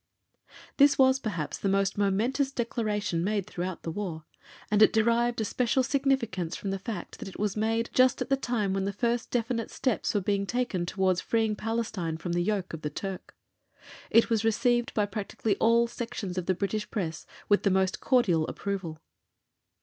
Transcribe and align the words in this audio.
This 0.77 0.97
was, 0.97 1.19
perhaps, 1.19 1.59
the 1.59 1.69
most 1.69 1.95
momentous 1.95 2.51
Declaration 2.51 3.23
made 3.23 3.45
throughout 3.45 3.83
the 3.83 3.91
War, 3.91 4.25
and 4.71 4.81
it 4.81 4.91
derived 4.91 5.39
a 5.39 5.45
special 5.45 5.83
significance 5.83 6.55
from 6.55 6.71
the 6.71 6.79
fact 6.79 7.19
that 7.19 7.27
it 7.27 7.37
was 7.37 7.55
made 7.55 7.91
just 7.93 8.19
at 8.19 8.27
the 8.29 8.35
time 8.35 8.73
when 8.73 8.85
the 8.85 8.93
first 8.93 9.29
definite 9.29 9.69
steps 9.69 10.15
were 10.15 10.19
being 10.21 10.47
taken 10.47 10.87
towards 10.87 11.21
freeing 11.21 11.55
Palestine 11.55 12.17
from 12.17 12.31
the 12.33 12.41
yoke 12.41 12.73
of 12.73 12.81
the 12.81 12.89
Turk. 12.89 13.35
It 14.09 14.27
was 14.31 14.43
received 14.43 14.91
by 14.95 15.05
practically 15.05 15.55
all 15.57 15.85
sections 15.85 16.35
of 16.35 16.47
the 16.47 16.55
British 16.55 16.89
Press 16.89 17.27
with 17.47 17.61
the 17.61 17.69
most 17.69 17.99
cordial 17.99 18.47
approval. 18.47 18.97